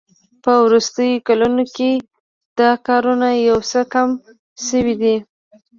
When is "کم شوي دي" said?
3.93-5.15